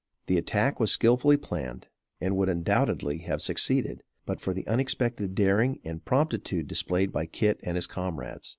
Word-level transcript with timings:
The 0.25 0.39
attack 0.39 0.79
was 0.79 0.91
skillfully 0.91 1.37
planned 1.37 1.87
and 2.19 2.35
would 2.35 2.49
undoubtedly 2.49 3.19
have 3.19 3.39
succeeded, 3.39 4.01
but 4.25 4.41
for 4.41 4.51
the 4.51 4.65
unexpected 4.65 5.35
daring 5.35 5.79
and 5.83 6.03
promptitude 6.03 6.67
displayed 6.67 7.11
by 7.11 7.27
Kit 7.27 7.59
and 7.61 7.75
his 7.77 7.85
comrades. 7.85 8.49